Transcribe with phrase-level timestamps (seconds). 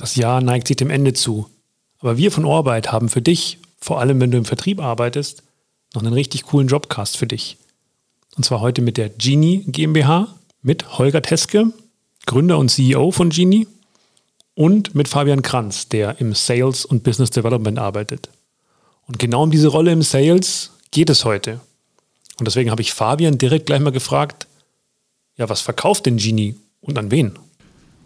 [0.00, 1.50] Das Jahr neigt sich dem Ende zu.
[1.98, 5.42] Aber wir von Orbeit haben für dich, vor allem wenn du im Vertrieb arbeitest,
[5.92, 7.58] noch einen richtig coolen Jobcast für dich.
[8.34, 11.70] Und zwar heute mit der Genie GmbH, mit Holger Teske,
[12.24, 13.68] Gründer und CEO von Genie,
[14.54, 18.30] und mit Fabian Kranz, der im Sales und Business Development arbeitet.
[19.06, 21.60] Und genau um diese Rolle im Sales geht es heute.
[22.38, 24.46] Und deswegen habe ich Fabian direkt gleich mal gefragt,
[25.36, 27.38] ja, was verkauft denn Genie und an wen?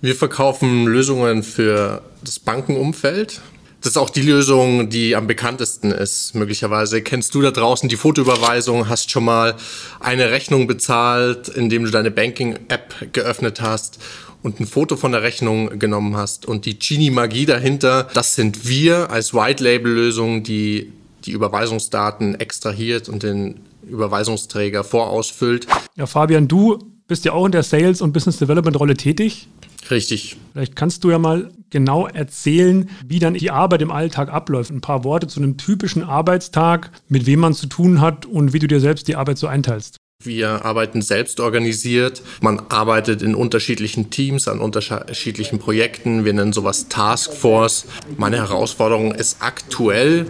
[0.00, 3.40] Wir verkaufen Lösungen für das Bankenumfeld.
[3.80, 7.02] Das ist auch die Lösung, die am bekanntesten ist, möglicherweise.
[7.02, 9.56] Kennst du da draußen die Fotoüberweisung, hast schon mal
[9.98, 13.98] eine Rechnung bezahlt, indem du deine Banking-App geöffnet hast
[14.42, 16.46] und ein Foto von der Rechnung genommen hast.
[16.46, 20.92] Und die Genie-Magie dahinter, das sind wir als White-Label-Lösung, die
[21.24, 25.66] die Überweisungsdaten extrahiert und den Überweisungsträger vorausfüllt.
[25.96, 26.78] Ja, Fabian, du
[27.08, 29.48] bist ja auch in der Sales- und Business-Development-Rolle tätig.
[29.90, 30.36] Richtig.
[30.52, 34.70] Vielleicht kannst du ja mal genau erzählen, wie dann die Arbeit im Alltag abläuft.
[34.70, 38.58] Ein paar Worte zu einem typischen Arbeitstag, mit wem man zu tun hat und wie
[38.58, 39.96] du dir selbst die Arbeit so einteilst.
[40.24, 42.22] Wir arbeiten selbst organisiert.
[42.40, 46.24] Man arbeitet in unterschiedlichen Teams an unterschiedlichen Projekten.
[46.24, 47.86] Wir nennen sowas Taskforce.
[48.16, 50.26] Meine Herausforderung ist aktuell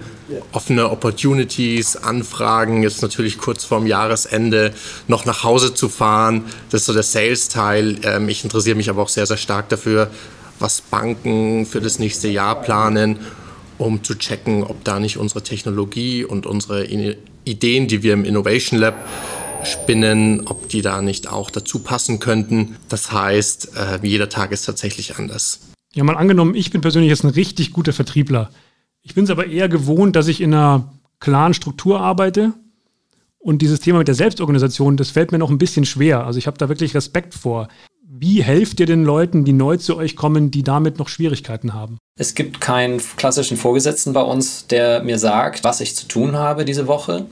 [0.53, 4.75] offene Opportunities, Anfragen, jetzt natürlich kurz vorm Jahresende
[5.07, 6.45] noch nach Hause zu fahren.
[6.69, 7.97] Das ist so der Sales-Teil.
[8.03, 10.11] Ähm, ich interessiere mich aber auch sehr, sehr stark dafür,
[10.59, 13.21] was Banken für das nächste Jahr planen,
[13.79, 18.79] um zu checken, ob da nicht unsere Technologie und unsere Ideen, die wir im Innovation
[18.79, 19.09] Lab
[19.65, 22.77] spinnen, ob die da nicht auch dazu passen könnten.
[22.89, 25.61] Das heißt, äh, jeder Tag ist tatsächlich anders.
[25.95, 28.51] Ja, mal angenommen, ich bin persönlich jetzt ein richtig guter Vertriebler.
[29.03, 32.53] Ich bin es aber eher gewohnt, dass ich in einer klaren Struktur arbeite.
[33.39, 36.25] Und dieses Thema mit der Selbstorganisation, das fällt mir noch ein bisschen schwer.
[36.27, 37.69] Also ich habe da wirklich Respekt vor.
[38.03, 41.99] Wie helft ihr den Leuten, die neu zu euch kommen, die damit noch Schwierigkeiten haben?
[42.19, 46.65] Es gibt keinen klassischen Vorgesetzten bei uns, der mir sagt, was ich zu tun habe
[46.65, 47.27] diese Woche.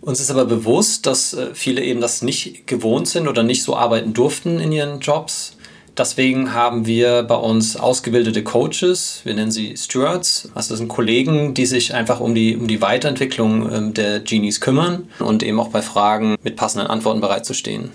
[0.00, 3.76] Uns ist aber bewusst, dass äh, viele eben das nicht gewohnt sind oder nicht so
[3.76, 5.56] arbeiten durften in ihren Jobs.
[5.98, 10.48] Deswegen haben wir bei uns ausgebildete Coaches, wir nennen sie Stewards.
[10.54, 14.60] Also das sind Kollegen, die sich einfach um die, um die Weiterentwicklung ähm, der Genies
[14.60, 17.90] kümmern und eben auch bei Fragen mit passenden Antworten bereitzustehen.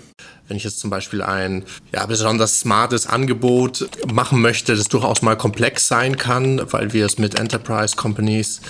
[0.46, 5.36] Wenn ich jetzt zum Beispiel ein ja, besonders smartes Angebot machen möchte, das durchaus mal
[5.36, 8.60] komplex sein kann, weil wir es mit Enterprise Companies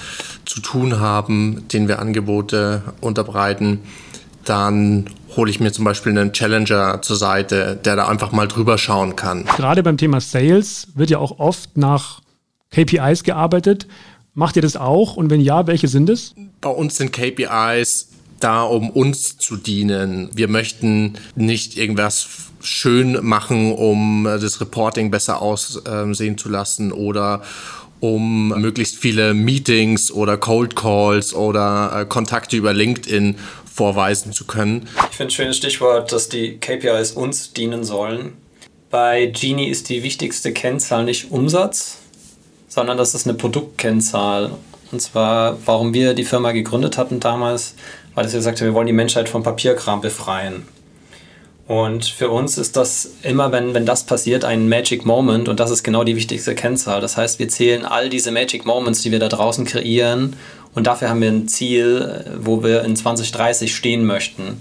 [0.45, 3.81] zu tun haben, denen wir Angebote unterbreiten,
[4.45, 8.79] dann hole ich mir zum Beispiel einen Challenger zur Seite, der da einfach mal drüber
[8.79, 9.45] schauen kann.
[9.45, 12.21] Gerade beim Thema Sales wird ja auch oft nach
[12.71, 13.89] KPIs gearbeitet.
[14.35, 15.17] Macht ihr das auch?
[15.17, 16.35] Und wenn ja, welche sind es?
[16.61, 18.09] Bei uns sind KPIs
[18.45, 20.29] da, um uns zu dienen.
[20.35, 22.29] Wir möchten nicht irgendwas
[22.61, 27.43] schön machen, um das Reporting besser aussehen zu lassen oder
[28.01, 33.37] um möglichst viele Meetings oder Cold Calls oder äh, Kontakte über LinkedIn
[33.73, 34.87] vorweisen zu können.
[35.11, 38.35] Ich finde ein schönes Stichwort, dass die KPIs uns dienen sollen.
[38.91, 41.99] Bei Genie ist die wichtigste Kennzahl nicht Umsatz,
[42.69, 44.53] sondern das ist eine Produktkennzahl.
[44.93, 47.75] Und zwar, warum wir die Firma gegründet hatten damals,
[48.15, 50.63] weil wir gesagt haben, wir wollen die Menschheit vom Papierkram befreien.
[51.67, 55.71] Und für uns ist das immer, wenn, wenn das passiert, ein Magic Moment und das
[55.71, 57.01] ist genau die wichtigste Kennzahl.
[57.01, 60.37] Das heißt, wir zählen all diese Magic Moments, die wir da draußen kreieren
[60.75, 64.59] und dafür haben wir ein Ziel, wo wir in 2030 stehen möchten.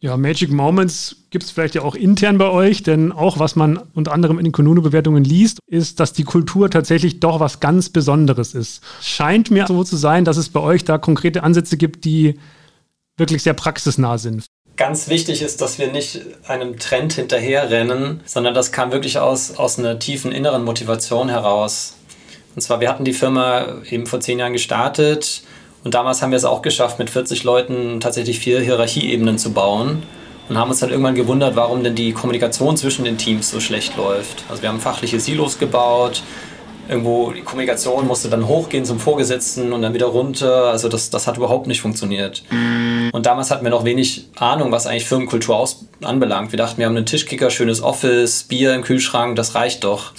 [0.00, 3.80] Ja, Magic Moments gibt es vielleicht ja auch intern bei euch, denn auch was man
[3.94, 8.54] unter anderem in den Konuno-Bewertungen liest, ist, dass die Kultur tatsächlich doch was ganz Besonderes
[8.54, 8.80] ist.
[9.00, 12.38] Scheint mir so zu sein, dass es bei euch da konkrete Ansätze gibt, die
[13.18, 14.46] wirklich sehr praxisnah sind.
[14.76, 19.78] Ganz wichtig ist, dass wir nicht einem Trend hinterherrennen, sondern das kam wirklich aus, aus
[19.78, 21.96] einer tiefen inneren Motivation heraus.
[22.54, 25.42] Und zwar, wir hatten die Firma eben vor zehn Jahren gestartet
[25.84, 30.04] und damals haben wir es auch geschafft, mit 40 Leuten tatsächlich vier Hierarchieebenen zu bauen
[30.48, 33.96] und haben uns dann irgendwann gewundert, warum denn die Kommunikation zwischen den Teams so schlecht
[33.96, 34.44] läuft.
[34.48, 36.22] Also wir haben fachliche Silos gebaut,
[36.88, 40.64] irgendwo die Kommunikation musste dann hochgehen zum Vorgesetzten und dann wieder runter.
[40.64, 42.42] Also das, das hat überhaupt nicht funktioniert.
[43.12, 46.52] Und damals hatten wir noch wenig Ahnung, was eigentlich Firmenkultur aus, anbelangt.
[46.52, 50.12] Wir dachten, wir haben einen Tischkicker, schönes Office, Bier im Kühlschrank, das reicht doch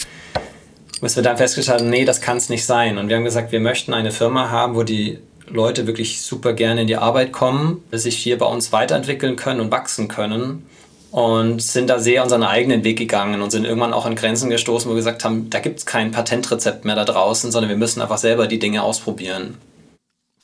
[1.02, 2.98] bis wir dann festgestellt haben, nee, das kann es nicht sein.
[2.98, 6.82] Und wir haben gesagt, wir möchten eine Firma haben, wo die Leute wirklich super gerne
[6.82, 10.66] in die Arbeit kommen, sich hier bei uns weiterentwickeln können und wachsen können.
[11.12, 14.88] Und sind da sehr unseren eigenen Weg gegangen und sind irgendwann auch an Grenzen gestoßen,
[14.88, 18.00] wo wir gesagt haben, da gibt es kein Patentrezept mehr da draußen, sondern wir müssen
[18.00, 19.58] einfach selber die Dinge ausprobieren.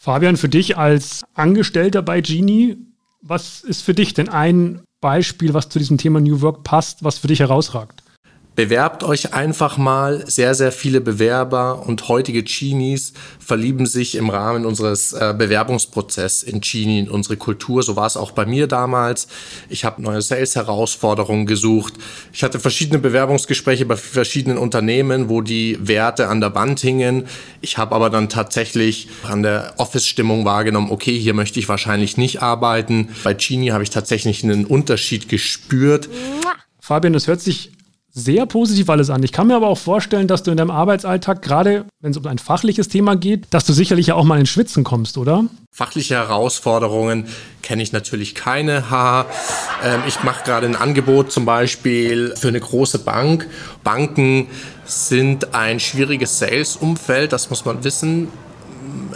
[0.06, 2.78] Fabian, für dich als Angestellter bei Genie,
[3.24, 7.18] was ist für dich denn ein Beispiel, was zu diesem Thema New Work passt, was
[7.18, 8.04] für dich herausragt?
[8.56, 10.24] Bewerbt euch einfach mal.
[10.28, 16.62] Sehr, sehr viele Bewerber und heutige Genies verlieben sich im Rahmen unseres äh, Bewerbungsprozesses in
[16.62, 17.84] Genie, in unsere Kultur.
[17.84, 19.28] So war es auch bei mir damals.
[19.68, 21.96] Ich habe neue Sales-Herausforderungen gesucht.
[22.32, 27.28] Ich hatte verschiedene Bewerbungsgespräche bei verschiedenen Unternehmen, wo die Werte an der Wand hingen.
[27.60, 32.42] Ich habe aber dann tatsächlich an der Office-Stimmung wahrgenommen, okay, hier möchte ich wahrscheinlich nicht
[32.42, 33.10] arbeiten.
[33.26, 36.08] Bei Genie habe ich tatsächlich einen Unterschied gespürt.
[36.80, 37.75] Fabian, das hört sich
[38.18, 39.22] sehr positiv alles an.
[39.24, 42.26] Ich kann mir aber auch vorstellen, dass du in deinem Arbeitsalltag, gerade wenn es um
[42.28, 45.44] ein fachliches Thema geht, dass du sicherlich ja auch mal ins Schwitzen kommst, oder?
[45.70, 47.28] Fachliche Herausforderungen
[47.62, 48.86] kenne ich natürlich keine.
[49.84, 53.48] Ähm, ich mache gerade ein Angebot zum Beispiel für eine große Bank.
[53.84, 54.48] Banken
[54.86, 58.30] sind ein schwieriges Sales-Umfeld, das muss man wissen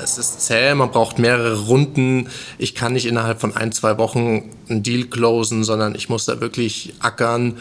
[0.02, 2.30] es ist zäh, man braucht mehrere Runden.
[2.58, 6.40] Ich kann nicht innerhalb von ein, zwei Wochen einen Deal closen, sondern ich muss da
[6.42, 7.58] wirklich ackern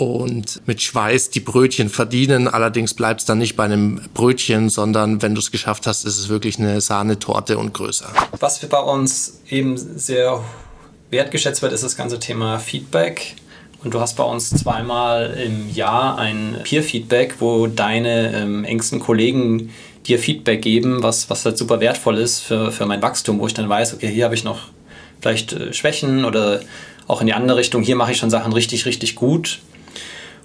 [0.00, 2.48] und mit Schweiß die Brötchen verdienen.
[2.48, 6.18] Allerdings bleibt es dann nicht bei einem Brötchen, sondern wenn du es geschafft hast, ist
[6.18, 8.06] es wirklich eine Sahnetorte und größer.
[8.38, 10.42] Was bei uns eben sehr
[11.10, 13.36] wertgeschätzt wird, ist das ganze Thema Feedback.
[13.84, 19.70] Und du hast bei uns zweimal im Jahr ein Peer-Feedback, wo deine ähm, engsten Kollegen
[20.06, 23.54] dir Feedback geben, was, was halt super wertvoll ist für, für mein Wachstum, wo ich
[23.54, 24.68] dann weiß, okay, hier habe ich noch
[25.20, 26.60] vielleicht äh, Schwächen oder
[27.06, 29.60] auch in die andere Richtung, hier mache ich schon Sachen richtig, richtig gut.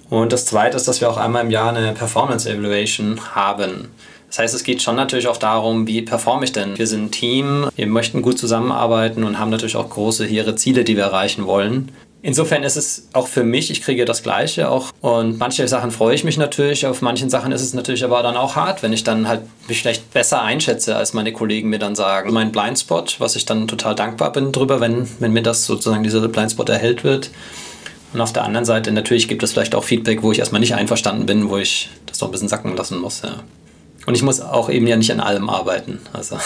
[0.08, 3.88] Und das Zweite ist, dass wir auch einmal im Jahr eine Performance Evaluation haben.
[4.28, 6.76] Das heißt, es geht schon natürlich auch darum, wie performe ich denn?
[6.76, 10.84] Wir sind ein Team, wir möchten gut zusammenarbeiten und haben natürlich auch große, hehre Ziele,
[10.84, 11.92] die wir erreichen wollen.
[12.22, 16.14] Insofern ist es auch für mich, ich kriege das Gleiche auch und manche Sachen freue
[16.14, 19.04] ich mich natürlich, auf manchen Sachen ist es natürlich aber dann auch hart, wenn ich
[19.04, 22.32] dann halt mich vielleicht besser einschätze, als meine Kollegen mir dann sagen.
[22.32, 26.26] Mein Blindspot, was ich dann total dankbar bin drüber, wenn, wenn mir das sozusagen dieser
[26.26, 27.30] Blindspot erhellt wird,
[28.16, 30.74] und auf der anderen Seite natürlich gibt es vielleicht auch Feedback, wo ich erstmal nicht
[30.74, 33.20] einverstanden bin, wo ich das doch ein bisschen sacken lassen muss.
[33.20, 33.42] Ja.
[34.06, 36.00] Und ich muss auch eben ja nicht an allem arbeiten.
[36.14, 36.38] Also.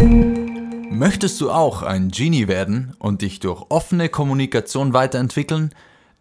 [0.90, 5.72] Möchtest du auch ein Genie werden und dich durch offene Kommunikation weiterentwickeln?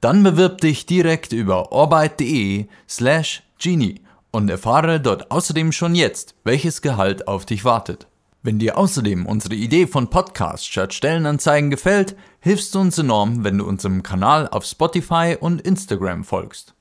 [0.02, 6.84] Dann bewirb dich direkt über orbit.de slash genie und erfahre dort außerdem schon jetzt, welches
[6.84, 8.06] Gehalt auf dich wartet.
[8.48, 13.58] Wenn dir außerdem unsere Idee von Podcast statt Stellenanzeigen gefällt, hilfst du uns enorm, wenn
[13.58, 16.74] du unserem Kanal auf Spotify und Instagram folgst.